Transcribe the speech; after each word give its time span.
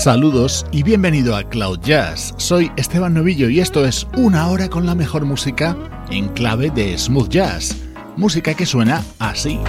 Saludos 0.00 0.64
y 0.72 0.82
bienvenido 0.82 1.36
a 1.36 1.44
Cloud 1.44 1.80
Jazz. 1.80 2.32
Soy 2.38 2.72
Esteban 2.78 3.12
Novillo 3.12 3.50
y 3.50 3.60
esto 3.60 3.84
es 3.84 4.06
una 4.16 4.48
hora 4.48 4.70
con 4.70 4.86
la 4.86 4.94
mejor 4.94 5.26
música 5.26 5.76
en 6.10 6.28
clave 6.28 6.70
de 6.70 6.96
smooth 6.96 7.28
jazz. 7.28 7.76
Música 8.16 8.54
que 8.54 8.64
suena 8.64 9.04
así. 9.18 9.60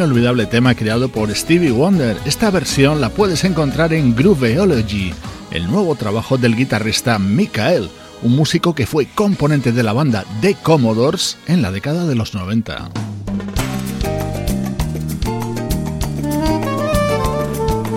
Inolvidable 0.00 0.46
tema 0.46 0.74
creado 0.74 1.10
por 1.10 1.30
Stevie 1.34 1.72
Wonder. 1.72 2.16
Esta 2.24 2.50
versión 2.50 3.02
la 3.02 3.10
puedes 3.10 3.44
encontrar 3.44 3.92
en 3.92 4.16
Grooveology, 4.16 5.12
el 5.50 5.70
nuevo 5.70 5.94
trabajo 5.94 6.38
del 6.38 6.56
guitarrista 6.56 7.18
Mikael, 7.18 7.90
un 8.22 8.34
músico 8.34 8.74
que 8.74 8.86
fue 8.86 9.08
componente 9.14 9.72
de 9.72 9.82
la 9.82 9.92
banda 9.92 10.24
The 10.40 10.54
Commodores 10.62 11.36
en 11.46 11.60
la 11.60 11.70
década 11.70 12.06
de 12.06 12.14
los 12.14 12.34
90. 12.34 12.88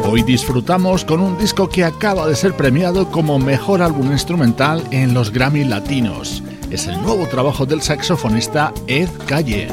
Hoy 0.04 0.24
disfrutamos 0.24 1.06
con 1.06 1.22
un 1.22 1.38
disco 1.38 1.70
que 1.70 1.86
acaba 1.86 2.28
de 2.28 2.36
ser 2.36 2.54
premiado 2.58 3.10
como 3.12 3.40
mejor 3.40 3.82
álbum 3.82 4.12
instrumental 4.12 4.84
en 4.92 5.14
los 5.14 5.32
Grammy 5.32 5.64
Latinos. 5.64 6.44
Es 6.70 6.86
el 6.88 7.02
nuevo 7.02 7.28
trabajo 7.28 7.66
del 7.66 7.82
saxofonista 7.82 8.74
Ed 8.88 9.10
Calle. 9.26 9.70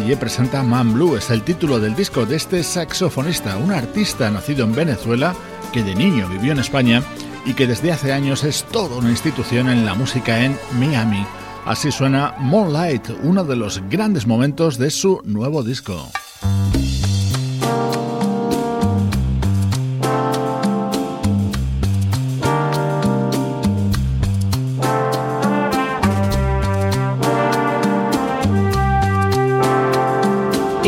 Ed 0.00 0.04
Calle 0.04 0.16
presenta 0.16 0.62
Man 0.62 0.94
Blue, 0.94 1.16
es 1.16 1.28
el 1.28 1.42
título 1.42 1.78
del 1.78 1.94
disco 1.94 2.24
de 2.24 2.36
este 2.36 2.62
saxofonista, 2.62 3.58
un 3.58 3.70
artista 3.70 4.30
nacido 4.30 4.64
en 4.64 4.74
Venezuela 4.74 5.34
que 5.74 5.82
de 5.82 5.94
niño 5.94 6.26
vivió 6.26 6.52
en 6.52 6.58
España 6.58 7.02
y 7.44 7.52
que 7.52 7.66
desde 7.66 7.92
hace 7.92 8.10
años 8.10 8.42
es 8.44 8.64
toda 8.64 8.96
una 8.96 9.10
institución 9.10 9.68
en 9.68 9.84
la 9.84 9.94
música 9.94 10.42
en 10.42 10.56
Miami. 10.78 11.26
Así 11.66 11.92
suena 11.92 12.34
Moonlight, 12.38 13.10
uno 13.22 13.44
de 13.44 13.56
los 13.56 13.82
grandes 13.90 14.26
momentos 14.26 14.78
de 14.78 14.90
su 14.90 15.20
nuevo 15.24 15.62
disco. 15.62 16.10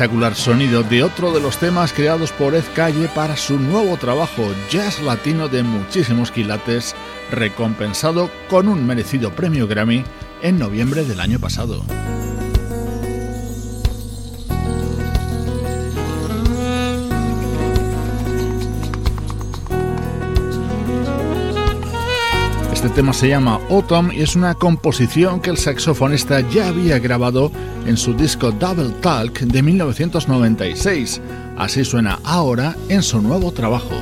Espectacular 0.00 0.34
sonido 0.34 0.82
de 0.82 1.02
otro 1.02 1.30
de 1.30 1.40
los 1.40 1.58
temas 1.58 1.92
creados 1.92 2.32
por 2.32 2.54
Ed 2.54 2.64
Calle 2.74 3.06
para 3.14 3.36
su 3.36 3.58
nuevo 3.58 3.98
trabajo, 3.98 4.42
jazz 4.70 4.98
latino 5.02 5.46
de 5.48 5.62
muchísimos 5.62 6.30
quilates, 6.30 6.94
recompensado 7.30 8.30
con 8.48 8.68
un 8.68 8.86
merecido 8.86 9.30
premio 9.30 9.66
Grammy 9.66 10.02
en 10.40 10.58
noviembre 10.58 11.04
del 11.04 11.20
año 11.20 11.38
pasado. 11.38 11.82
Este 22.90 23.02
tema 23.02 23.12
se 23.12 23.28
llama 23.28 23.60
Autumn 23.70 24.10
y 24.10 24.20
es 24.20 24.34
una 24.34 24.56
composición 24.56 25.40
que 25.40 25.50
el 25.50 25.58
saxofonista 25.58 26.40
ya 26.40 26.66
había 26.66 26.98
grabado 26.98 27.52
en 27.86 27.96
su 27.96 28.14
disco 28.14 28.50
Double 28.50 28.90
Talk 29.00 29.38
de 29.38 29.62
1996. 29.62 31.20
Así 31.56 31.84
suena 31.84 32.18
ahora 32.24 32.74
en 32.88 33.04
su 33.04 33.22
nuevo 33.22 33.52
trabajo. 33.52 33.94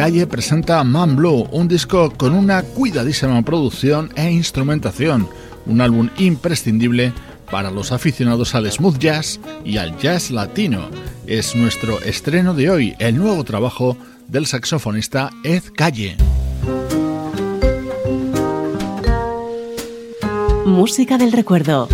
Calle 0.00 0.26
presenta 0.26 0.82
Man 0.82 1.14
Blue, 1.14 1.46
un 1.52 1.68
disco 1.68 2.10
con 2.16 2.34
una 2.34 2.62
cuidadísima 2.62 3.42
producción 3.42 4.10
e 4.16 4.30
instrumentación, 4.30 5.28
un 5.66 5.82
álbum 5.82 6.08
imprescindible 6.16 7.12
para 7.50 7.70
los 7.70 7.92
aficionados 7.92 8.54
al 8.54 8.72
smooth 8.72 8.96
jazz 8.96 9.38
y 9.62 9.76
al 9.76 9.98
jazz 9.98 10.30
latino. 10.30 10.88
Es 11.26 11.54
nuestro 11.54 12.00
estreno 12.00 12.54
de 12.54 12.70
hoy, 12.70 12.94
el 12.98 13.18
nuevo 13.18 13.44
trabajo 13.44 13.98
del 14.26 14.46
saxofonista 14.46 15.32
Ed 15.44 15.64
Calle. 15.76 16.16
Música 20.64 21.18
del 21.18 21.32
recuerdo. 21.32 21.88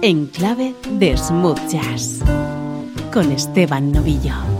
En 0.00 0.28
clave 0.28 0.74
de 0.92 1.14
smooth 1.14 1.60
jazz. 1.68 2.20
Con 3.12 3.30
Esteban 3.32 3.92
Novillo. 3.92 4.51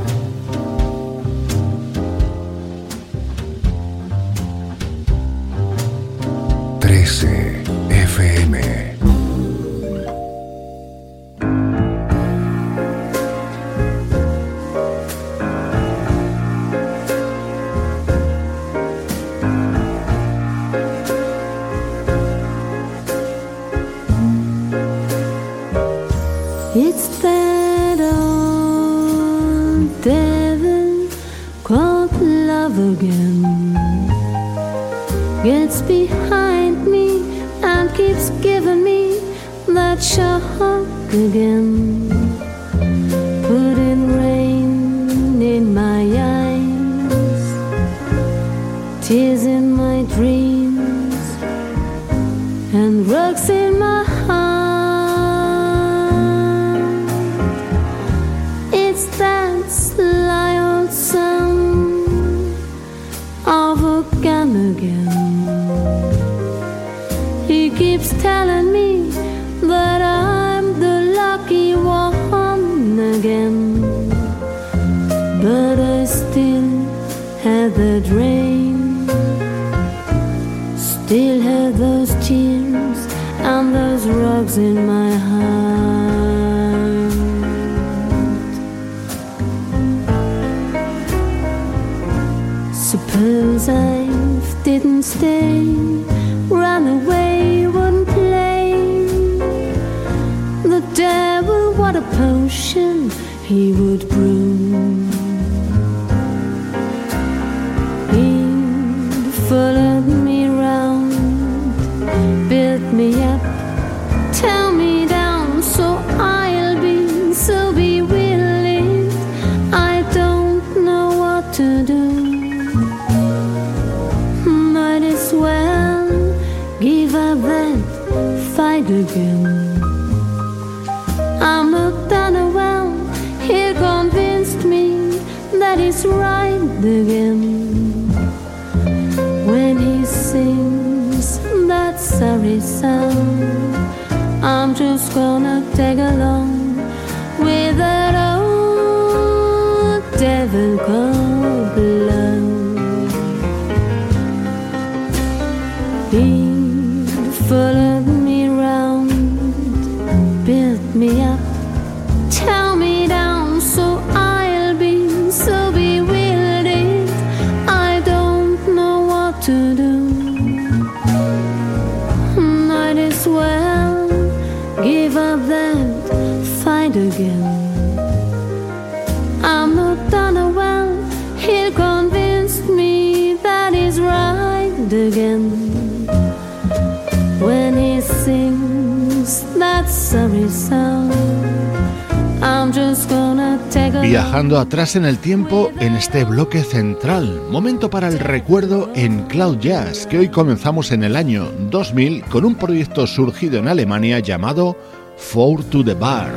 Viajando 194.02 194.58
atrás 194.58 194.94
en 194.96 195.06
el 195.06 195.16
tiempo 195.16 195.70
en 195.80 195.94
este 195.94 196.24
bloque 196.24 196.62
central, 196.62 197.40
momento 197.50 197.88
para 197.88 198.08
el 198.08 198.18
recuerdo 198.18 198.90
en 198.94 199.22
Cloud 199.28 199.60
Jazz, 199.60 200.06
que 200.06 200.18
hoy 200.18 200.28
comenzamos 200.28 200.92
en 200.92 201.04
el 201.04 201.16
año 201.16 201.50
2000 201.70 202.24
con 202.24 202.44
un 202.44 202.56
proyecto 202.56 203.06
surgido 203.06 203.60
en 203.60 203.68
Alemania 203.68 204.18
llamado 204.18 204.76
Four 205.16 205.64
to 205.64 205.82
the 205.82 205.94
Bar. 205.94 206.32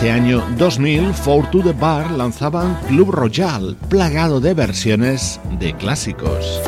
Ese 0.00 0.10
año 0.10 0.42
2000, 0.56 1.12
Four 1.12 1.50
to 1.50 1.62
the 1.62 1.72
Bar 1.72 2.10
lanzaban 2.12 2.74
Club 2.88 3.10
Royal, 3.10 3.76
plagado 3.90 4.40
de 4.40 4.54
versiones 4.54 5.38
de 5.58 5.74
clásicos. 5.74 6.58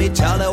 each 0.00 0.20
other 0.22 0.50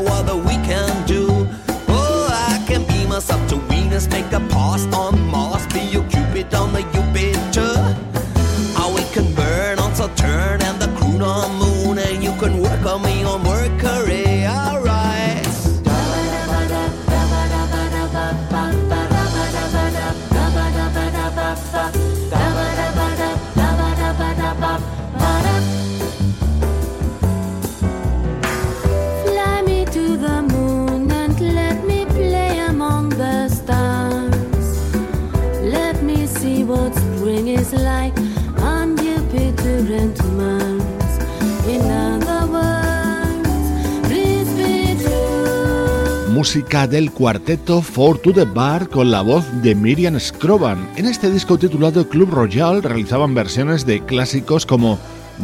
Del 46.90 47.12
cuarteto 47.12 47.82
Four 47.82 48.20
to 48.20 48.32
the 48.32 48.46
Bar 48.46 48.88
con 48.88 49.12
la 49.12 49.22
voz 49.22 49.46
de 49.62 49.76
Miriam 49.76 50.18
Scroban. 50.20 50.88
En 50.96 51.06
este 51.06 51.30
disco 51.30 51.58
titulado 51.58 52.08
Club 52.08 52.30
Royal 52.30 52.82
realizaban 52.82 53.34
versiones 53.34 53.86
de 53.86 54.06
clásicos 54.06 54.66
como 54.66 54.98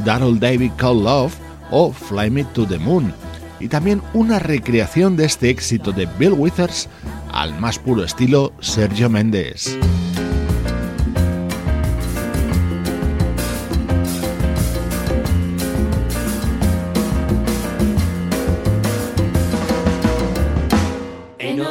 Darrell 0.06 0.40
David 0.40 0.72
Call 0.78 1.04
Love 1.04 1.34
o 1.70 1.92
Fly 1.92 2.30
Me 2.30 2.46
to 2.46 2.66
the 2.66 2.80
Moon. 2.80 3.14
Y 3.60 3.68
también 3.68 4.02
una 4.14 4.40
recreación 4.40 5.18
de 5.18 5.26
este 5.26 5.50
éxito 5.50 5.92
de 5.92 6.08
Bill 6.18 6.34
Withers 6.34 6.88
al 7.34 7.60
más 7.60 7.78
puro 7.78 8.04
estilo 8.04 8.54
Sergio 8.62 9.10
Méndez. 9.10 9.78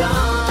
gone. 0.00 0.49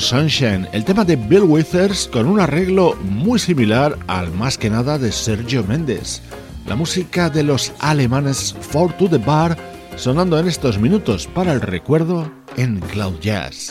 Sunshine, 0.00 0.68
el 0.72 0.84
tema 0.84 1.04
de 1.04 1.16
Bill 1.16 1.42
Withers 1.42 2.08
con 2.08 2.26
un 2.26 2.40
arreglo 2.40 2.96
muy 3.02 3.38
similar 3.38 3.98
al 4.06 4.32
más 4.32 4.58
que 4.58 4.70
nada 4.70 4.98
de 4.98 5.12
Sergio 5.12 5.64
Méndez. 5.64 6.22
La 6.66 6.76
música 6.76 7.30
de 7.30 7.42
los 7.42 7.72
alemanes 7.78 8.54
Four 8.60 8.92
to 8.94 9.08
the 9.08 9.18
Bar 9.18 9.56
sonando 9.96 10.38
en 10.38 10.48
estos 10.48 10.78
minutos 10.78 11.26
para 11.26 11.52
el 11.52 11.60
recuerdo 11.60 12.30
en 12.56 12.80
Cloud 12.80 13.20
Jazz. 13.20 13.70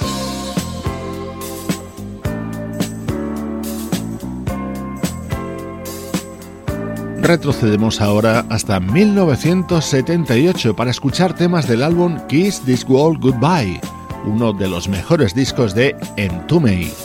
Retrocedemos 7.23 8.01
ahora 8.01 8.45
hasta 8.49 8.81
1978 8.81 10.75
para 10.75 10.91
escuchar 10.91 11.33
temas 11.33 11.67
del 11.69 11.81
álbum 11.81 12.19
Kiss 12.27 12.59
This 12.65 12.85
World 12.87 13.21
Goodbye, 13.21 13.79
uno 14.25 14.53
de 14.53 14.67
los 14.67 14.87
mejores 14.87 15.33
discos 15.33 15.73
de 15.75 15.95
Entombed. 16.17 17.02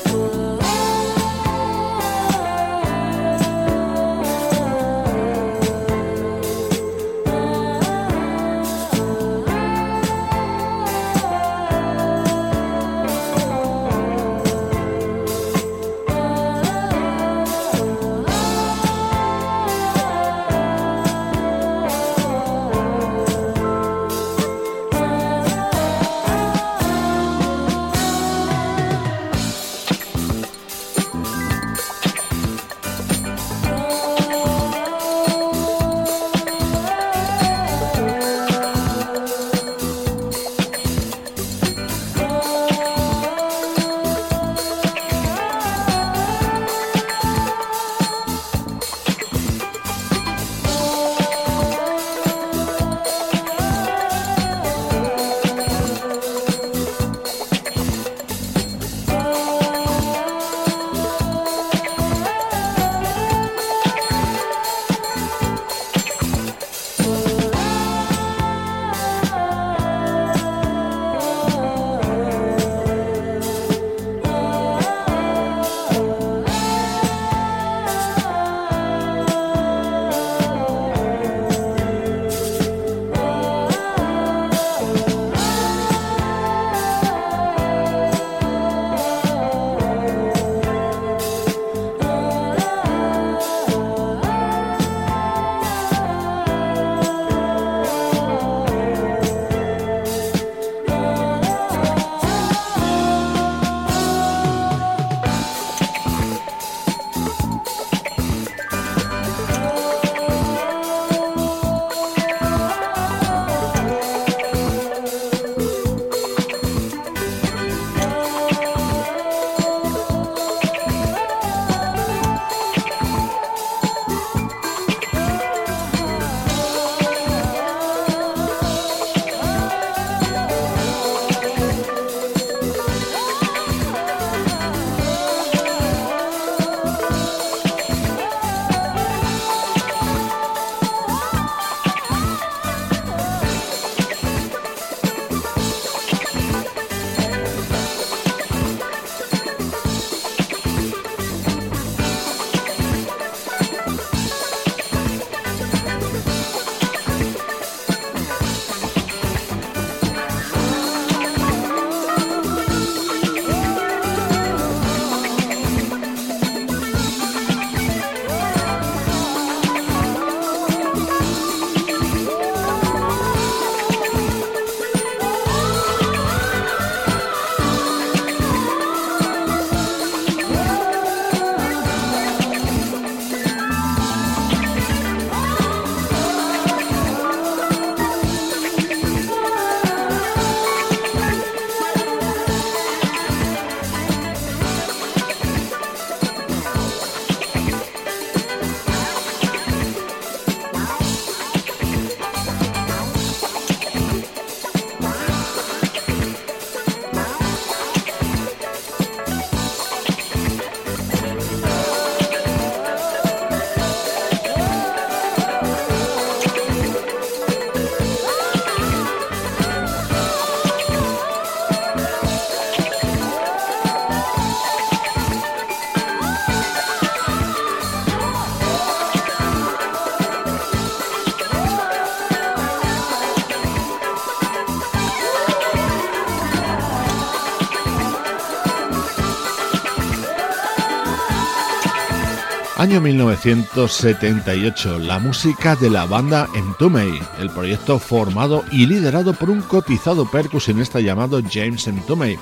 Año 242.89 243.03
1978, 243.03 244.99
la 245.01 245.19
música 245.19 245.77
de 245.77 245.91
la 245.91 246.07
banda 246.07 246.49
Entombed, 246.55 247.21
el 247.39 247.51
proyecto 247.51 247.99
formado 247.99 248.65
y 248.73 248.87
liderado 248.87 249.35
por 249.35 249.51
un 249.51 249.61
cotizado 249.61 250.25
percusionista 250.25 250.99
llamado 250.99 251.43
James 251.53 251.87
Entombed. 251.87 252.39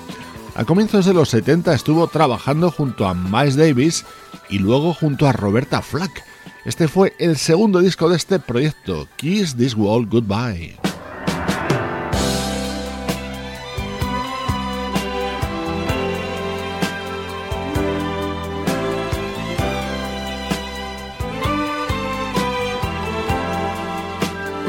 A 0.55 0.65
comienzos 0.65 1.05
de 1.05 1.15
los 1.15 1.31
70 1.31 1.75
estuvo 1.75 2.07
trabajando 2.07 2.71
junto 2.71 3.09
a 3.09 3.15
Miles 3.15 3.57
Davis 3.57 4.05
y 4.49 4.61
luego 4.61 4.95
junto 4.95 5.27
a 5.27 5.33
Roberta 5.33 5.83
Flack. 5.83 6.23
Este 6.65 6.87
fue 6.87 7.17
el 7.19 7.37
segundo 7.37 7.81
disco 7.81 8.09
de 8.09 8.15
este 8.15 8.39
proyecto, 8.39 9.09
Kiss 9.17 9.57
This 9.57 9.75
World 9.75 10.09
Goodbye. 10.09 10.86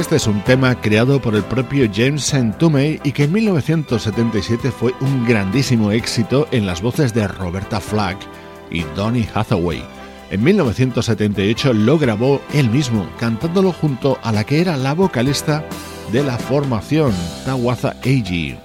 Este 0.08 0.16
es 0.16 0.28
un 0.28 0.41
tema 0.45 0.74
creado 0.80 1.22
por 1.22 1.36
el 1.36 1.43
propio 1.43 1.86
James 1.93 2.34
Entombed 2.34 3.01
y 3.03 3.12
que 3.12 3.26
en 3.26 3.34
1977 3.34 4.72
fue 4.72 4.93
un 5.01 5.26
grandísimo 5.26 5.91
éxito 5.91 6.47
en 6.51 6.66
las 6.66 6.82
voces 6.82 7.14
de 7.14 7.28
Roberta 7.28 7.82
Flack 7.82 8.18
y 8.72 8.84
Donny 8.95 9.28
Hathaway. 9.34 9.84
En 10.32 10.45
1978 10.45 11.74
lo 11.74 11.99
grabó 11.99 12.41
él 12.53 12.70
mismo, 12.70 13.05
cantándolo 13.20 13.74
junto 13.74 14.18
a 14.24 14.32
la 14.32 14.45
que 14.45 14.62
era 14.62 14.78
la 14.78 14.93
vocalista 14.93 15.66
de 16.14 16.24
la 16.24 16.38
formación, 16.38 17.12
Tawaza 17.43 17.93
Eiji. 18.01 18.55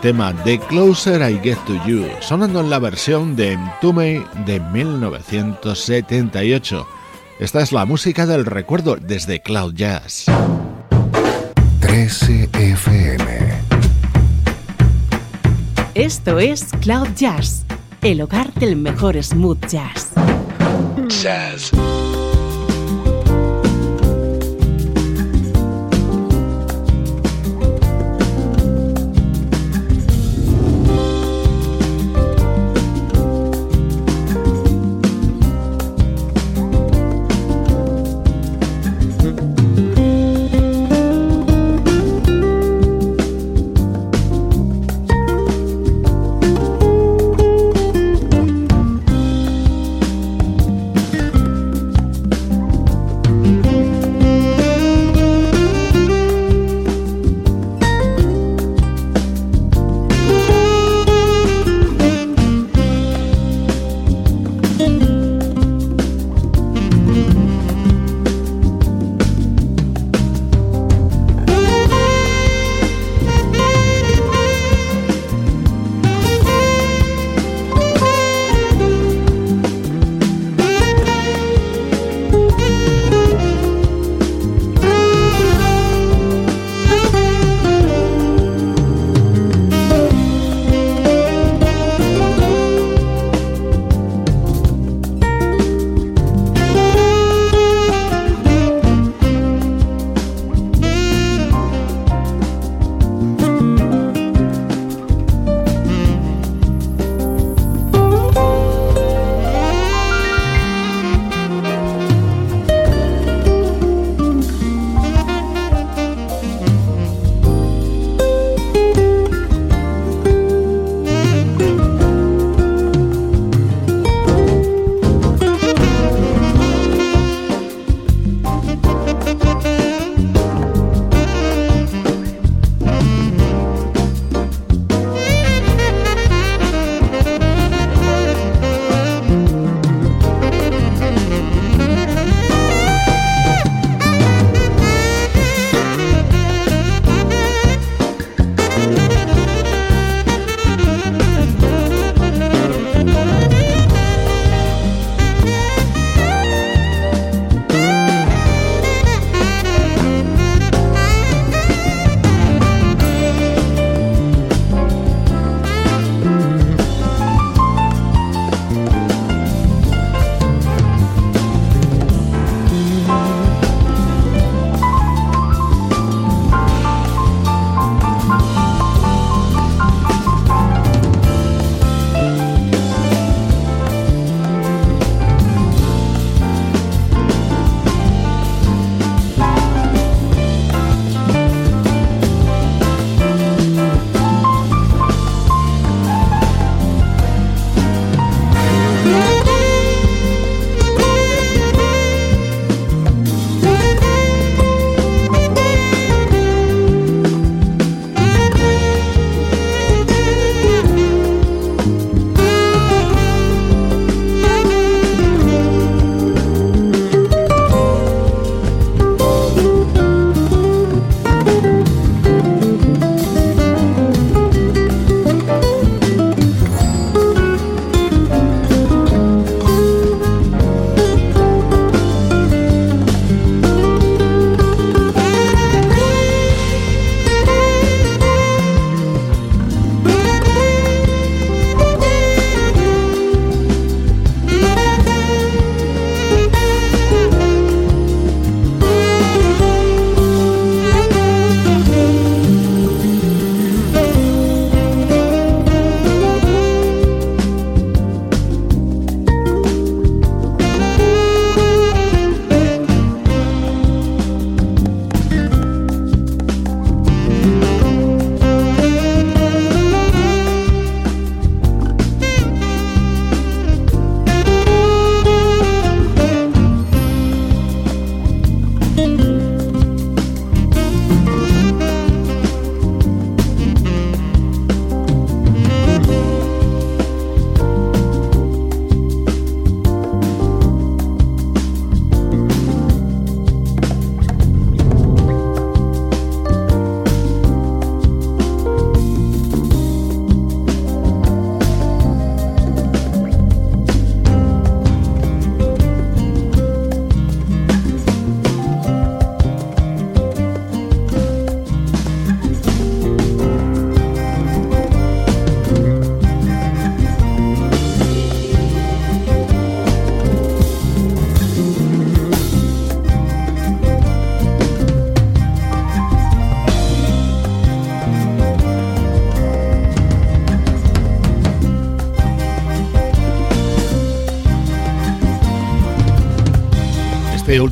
Tema 0.00 0.32
The 0.44 0.60
Closer 0.60 1.28
I 1.28 1.40
Get 1.42 1.58
to 1.66 1.74
You, 1.84 2.06
sonando 2.20 2.60
en 2.60 2.70
la 2.70 2.78
versión 2.78 3.34
de 3.34 3.54
Entume 3.54 4.24
de 4.46 4.60
1978. 4.60 6.86
Esta 7.40 7.60
es 7.60 7.72
la 7.72 7.84
música 7.84 8.24
del 8.24 8.46
recuerdo 8.46 8.94
desde 8.94 9.42
Cloud 9.42 9.74
Jazz. 9.74 10.26
13 11.80 12.50
FM. 12.52 13.24
Esto 15.94 16.38
es 16.38 16.66
Cloud 16.80 17.08
Jazz, 17.16 17.64
el 18.02 18.22
hogar 18.22 18.54
del 18.54 18.76
mejor 18.76 19.20
smooth 19.20 19.66
jazz. 19.66 20.12
Jazz. 21.08 21.72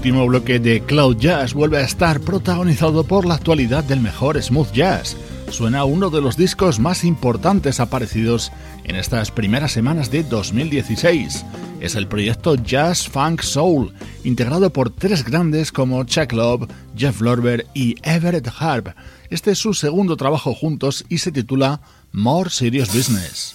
Último 0.03 0.27
bloque 0.27 0.59
de 0.59 0.81
Cloud 0.81 1.19
Jazz 1.19 1.55
vuelve 1.55 1.79
a 1.79 1.83
estar 1.83 2.19
protagonizado 2.19 3.05
por 3.05 3.25
la 3.25 3.35
actualidad 3.35 3.85
del 3.85 4.01
mejor 4.01 4.43
smooth 4.43 4.73
jazz. 4.73 5.17
Suena 5.49 5.85
uno 5.85 6.11
de 6.11 6.21
los 6.21 6.37
discos 6.37 6.81
más 6.81 7.05
importantes 7.05 7.79
aparecidos 7.79 8.51
en 8.83 8.97
estas 8.97 9.31
primeras 9.31 9.71
semanas 9.71 10.11
de 10.11 10.25
2016. 10.25 11.45
Es 11.79 11.95
el 11.95 12.09
proyecto 12.09 12.57
Jazz 12.57 13.07
Funk 13.09 13.43
Soul, 13.43 13.93
integrado 14.25 14.73
por 14.73 14.91
tres 14.91 15.25
grandes 15.25 15.71
como 15.71 16.03
Chuck 16.03 16.33
Love, 16.33 16.69
Jeff 16.97 17.21
Lorber 17.21 17.69
y 17.73 17.95
Everett 18.03 18.49
Harp. 18.59 18.89
Este 19.31 19.53
es 19.53 19.59
su 19.59 19.73
segundo 19.73 20.17
trabajo 20.17 20.53
juntos 20.53 21.05
y 21.11 21.19
se 21.19 21.31
titula 21.31 21.81
More 22.11 22.51
Serious 22.51 22.89
Business. 22.93 23.55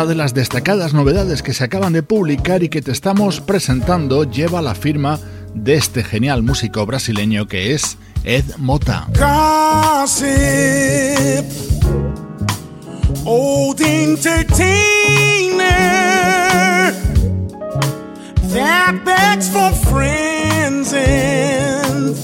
Otra 0.00 0.08
de 0.08 0.16
las 0.16 0.32
destacadas 0.32 0.94
novedades 0.94 1.42
que 1.42 1.52
se 1.52 1.62
acaban 1.62 1.92
de 1.92 2.02
publicar 2.02 2.62
y 2.62 2.70
que 2.70 2.80
te 2.80 2.90
estamos 2.90 3.42
presentando 3.42 4.24
lleva 4.24 4.62
la 4.62 4.74
firma 4.74 5.20
de 5.52 5.74
este 5.74 6.02
genial 6.02 6.42
músico 6.42 6.86
brasileño 6.86 7.46
que 7.46 7.74
es 7.74 7.98
Ed 8.24 8.46
Mota. 8.56 9.08
Gossip, 9.12 10.24
old 13.26 13.76
that 18.54 19.02
begs 19.04 19.50
for 19.50 19.70
friends 19.90 20.94
and 20.94 22.16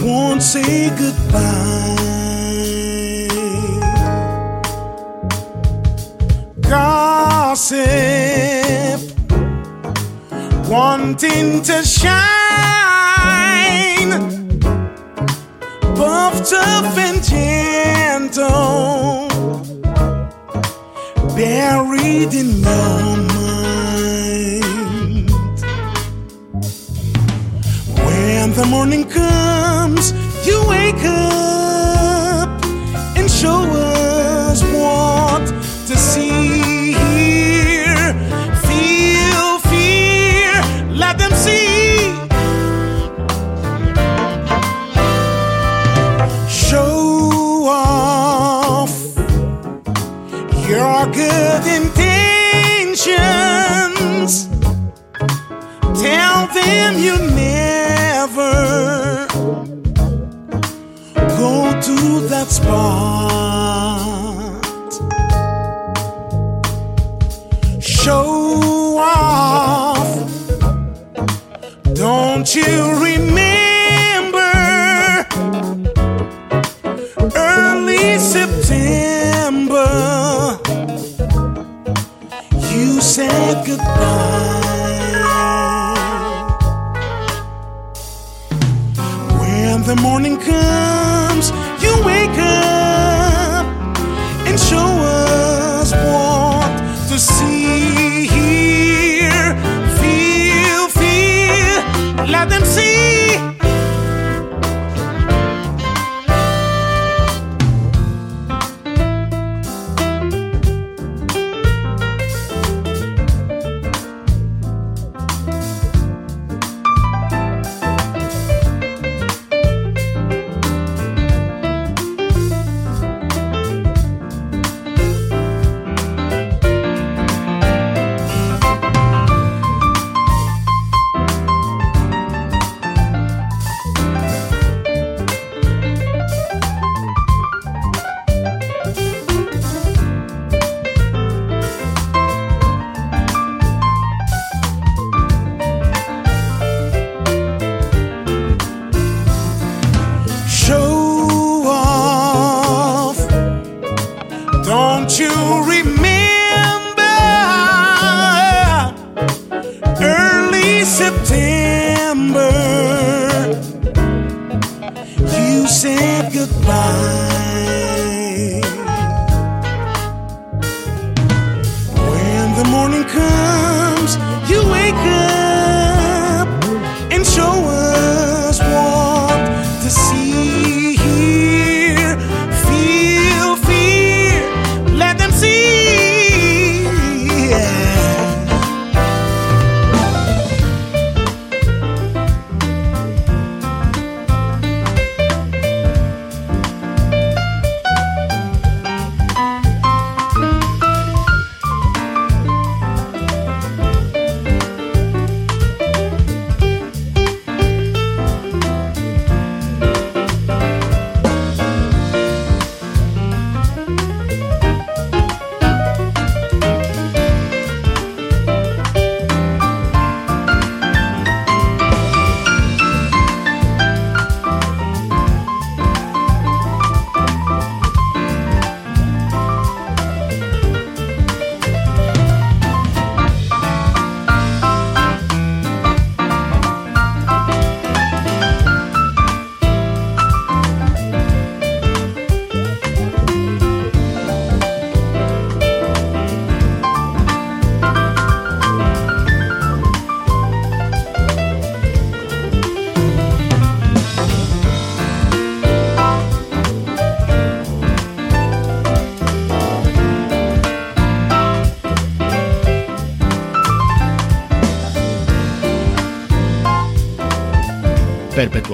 won't 0.00 0.40
say 0.40 0.90
goodbye. 0.90 2.23
Gossip, 6.74 7.78
wanting 10.68 11.62
to 11.62 11.84
shine, 11.84 12.10
puffed 15.94 16.52
up 16.52 16.98
and 17.06 17.22
gentle, 17.22 18.48
buried 21.36 22.34
in 22.34 22.48
your 22.60 23.16
mind. 23.36 24.64
When 28.04 28.52
the 28.52 28.66
morning 28.68 29.04
comes, 29.08 30.12
you 30.44 30.56
wake 30.68 31.04
up 31.04 32.48
and 33.16 33.30
show 33.30 33.62
us 33.62 33.83
Tell 56.64 56.94
you 56.98 57.18
never 57.18 58.54
go 61.36 61.78
to 61.86 61.96
that 62.28 62.48
spot. 62.48 63.84
Show 67.82 68.98
off. 68.98 70.12
Don't 71.94 72.54
you 72.54 73.03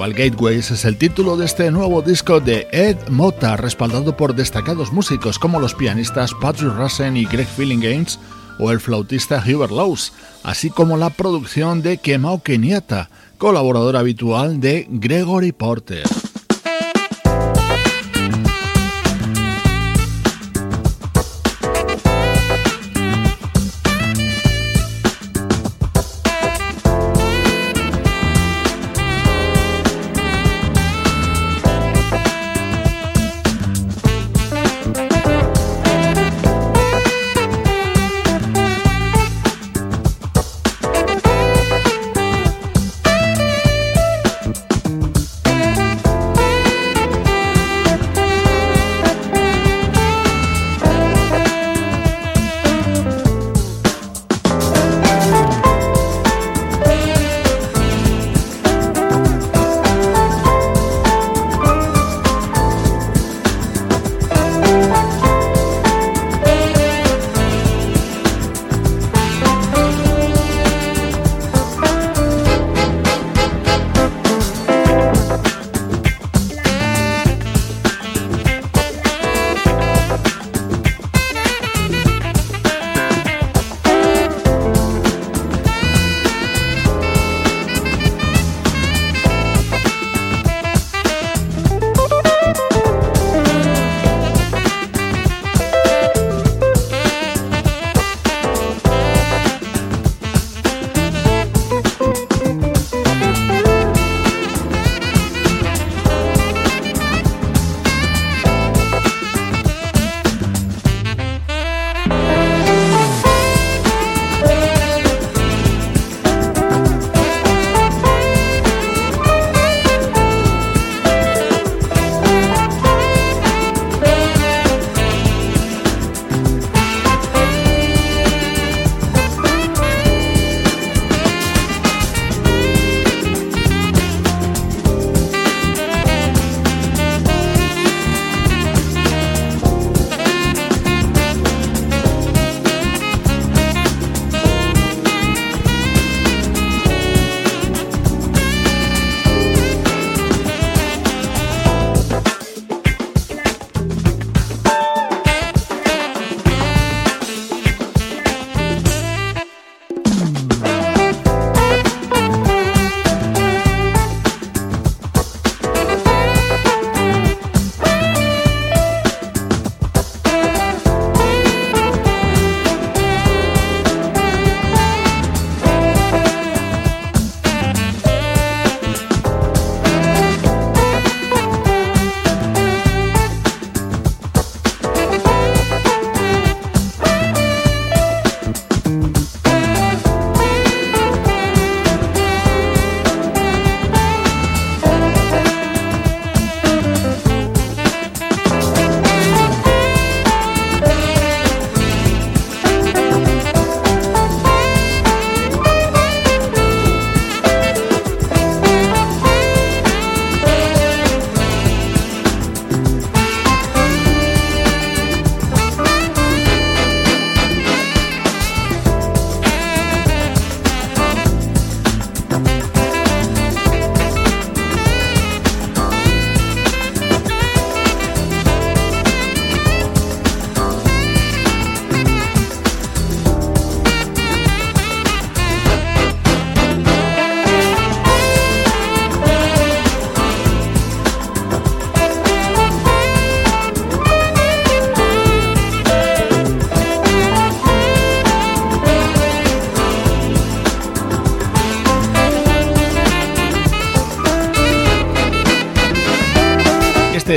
Perpetual 0.01 0.31
Gateways 0.31 0.71
es 0.71 0.85
el 0.85 0.97
título 0.97 1.37
de 1.37 1.45
este 1.45 1.69
nuevo 1.69 2.01
disco 2.01 2.39
de 2.39 2.67
Ed 2.71 2.97
Mota, 3.09 3.55
respaldado 3.55 4.17
por 4.17 4.33
destacados 4.33 4.91
músicos 4.91 5.37
como 5.37 5.59
los 5.59 5.75
pianistas 5.75 6.31
Patrick 6.41 6.73
Russen 6.75 7.17
y 7.17 7.25
Greg 7.25 7.47
Games 7.55 8.17
o 8.57 8.71
el 8.71 8.79
flautista 8.79 9.43
Hubert 9.45 9.71
Lowe's, 9.71 10.11
así 10.41 10.71
como 10.71 10.97
la 10.97 11.11
producción 11.11 11.83
de 11.83 11.99
Kemao 11.99 12.41
Kenyatta, 12.41 13.11
colaborador 13.37 13.95
habitual 13.95 14.59
de 14.59 14.87
Gregory 14.89 15.51
Porter. 15.51 16.20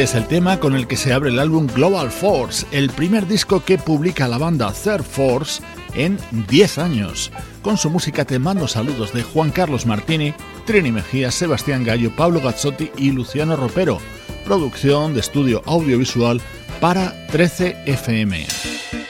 Es 0.03 0.15
el 0.15 0.27
tema 0.27 0.59
con 0.59 0.75
el 0.75 0.89
que 0.89 0.97
se 0.97 1.13
abre 1.13 1.31
el 1.31 1.39
álbum 1.39 1.69
Global 1.69 2.11
Force, 2.11 2.67
el 2.73 2.91
primer 2.91 3.29
disco 3.29 3.65
que 3.65 3.79
publica 3.79 4.27
la 4.27 4.39
banda 4.39 4.73
Third 4.73 5.05
Force 5.05 5.63
en 5.95 6.19
10 6.49 6.79
años. 6.79 7.31
Con 7.63 7.77
su 7.77 7.91
música 7.91 8.25
te 8.25 8.41
mando 8.41 8.67
saludos 8.67 9.13
de 9.13 9.23
Juan 9.23 9.51
Carlos 9.51 9.87
Martini, 9.87 10.35
Trini 10.67 10.91
Mejía, 10.91 11.31
Sebastián 11.31 11.85
Gallo, 11.85 12.11
Pablo 12.17 12.41
Gazzotti 12.41 12.91
y 12.97 13.13
Luciano 13.13 13.57
Ropero. 13.57 13.99
Producción 14.45 15.15
de 15.15 15.21
estudio 15.21 15.63
audiovisual 15.65 16.41
para 16.81 17.27
13 17.29 17.77
FM. 17.87 19.04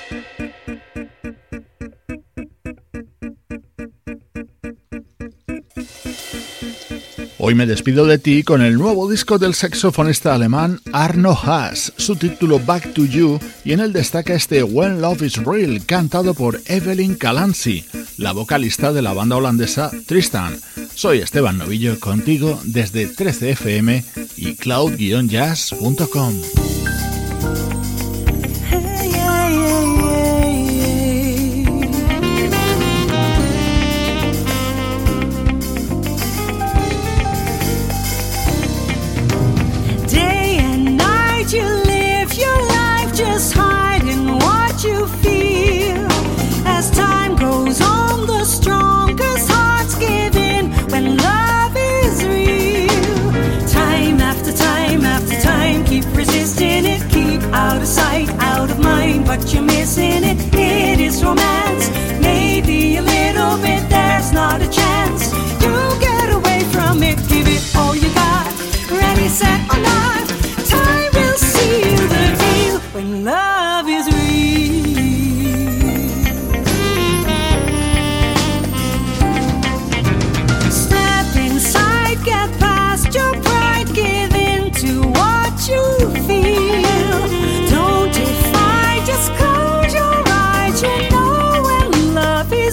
Hoy 7.46 7.54
me 7.54 7.66
despido 7.66 8.06
de 8.06 8.16
ti 8.16 8.42
con 8.42 8.62
el 8.62 8.78
nuevo 8.78 9.06
disco 9.10 9.38
del 9.38 9.52
saxofonista 9.52 10.34
alemán 10.34 10.80
Arno 10.94 11.32
Haas, 11.32 11.92
su 11.98 12.16
título 12.16 12.58
Back 12.58 12.94
to 12.94 13.04
You, 13.04 13.38
y 13.66 13.74
en 13.74 13.80
él 13.80 13.92
destaca 13.92 14.32
este 14.32 14.62
When 14.62 15.02
Love 15.02 15.20
is 15.20 15.36
Real, 15.36 15.84
cantado 15.84 16.32
por 16.32 16.58
Evelyn 16.64 17.16
Calanzi, 17.16 17.84
la 18.16 18.32
vocalista 18.32 18.94
de 18.94 19.02
la 19.02 19.12
banda 19.12 19.36
holandesa 19.36 19.90
Tristan. 20.06 20.58
Soy 20.94 21.18
Esteban 21.18 21.58
Novillo 21.58 22.00
contigo 22.00 22.58
desde 22.64 23.14
13fm 23.14 24.02
y 24.38 24.54
cloud-jazz.com. 24.56 26.34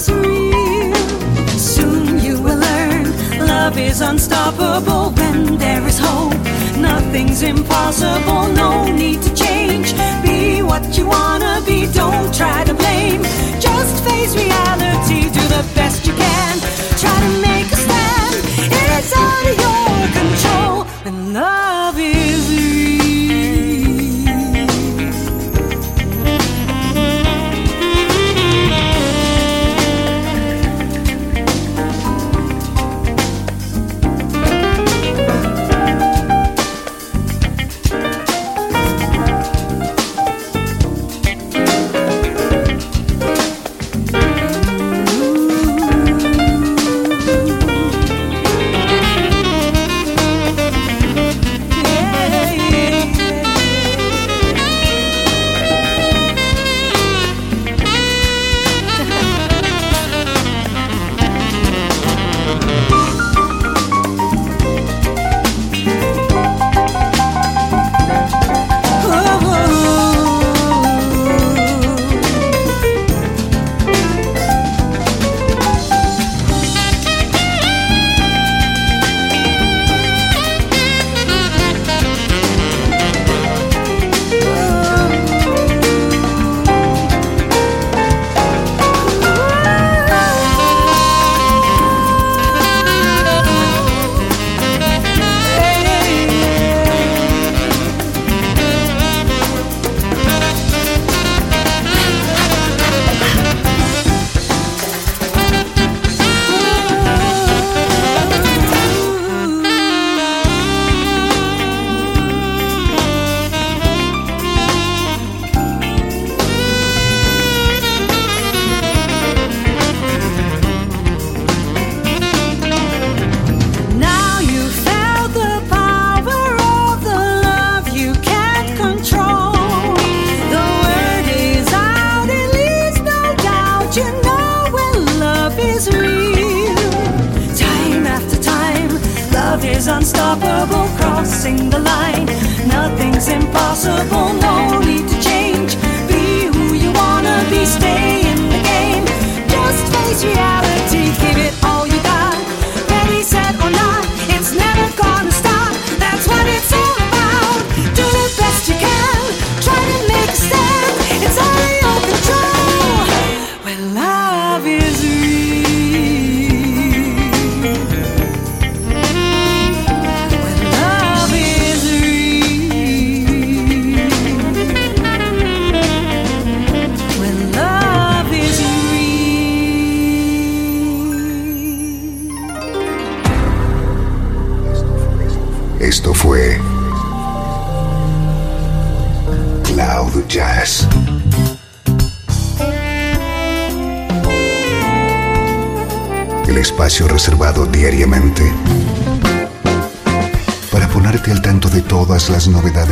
is 0.02 0.10
real. 0.10 0.94
Soon 1.58 2.18
you 2.18 2.40
will 2.42 2.58
learn 2.58 3.04
love 3.46 3.78
is 3.78 4.00
unstoppable 4.00 5.10
when 5.10 5.58
there 5.58 5.86
is 5.86 5.98
hope. 5.98 6.34
Nothing's 6.76 7.42
impossible, 7.42 8.48
no 8.48 8.90
need 8.90 9.22
to 9.22 9.34
change. 9.34 9.94
Be 10.22 10.62
what 10.62 10.96
you 10.96 11.06
wanna 11.06 11.62
be, 11.66 11.86
don't 11.92 12.34
try 12.34 12.64
to 12.64 12.74
blame. 12.74 13.22
Just 13.60 14.04
face 14.04 14.34
reality, 14.34 15.22
do 15.38 15.42
the 15.56 15.64
best 15.74 16.06
you 16.06 16.14
can. 16.14 16.54
Try 17.02 17.16
to 17.26 17.30
make 17.48 17.68
a 17.70 17.78
stand, 17.86 18.34
it's 18.96 19.12
out 19.26 19.44
of 19.50 19.56
your 19.64 19.98
control. 20.18 20.84
When 21.04 21.32
love 21.32 21.98
is 21.98 22.42
real. 22.50 23.41